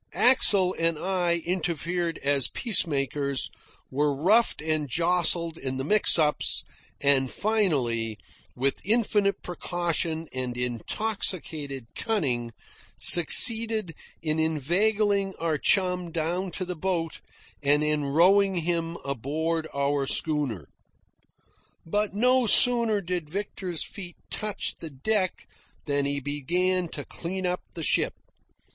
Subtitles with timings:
[0.17, 3.51] Axel and I interfered as peacemakers,
[3.91, 6.63] were roughed and jostled in the mix ups,
[6.99, 8.17] and finally,
[8.55, 12.51] with infinite precaution and intoxicated cunning,
[12.97, 13.93] succeeded
[14.23, 17.21] in inveigling our chum down to the boat
[17.61, 20.67] and in rowing him aboard our schooner.
[21.85, 25.47] But no sooner did Victor's feet touch the deck
[25.85, 28.15] than he began to clean up the ship.